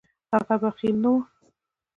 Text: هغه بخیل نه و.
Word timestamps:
هغه 0.33 0.55
بخیل 0.63 0.95
نه 1.03 1.09
و. 1.15 1.17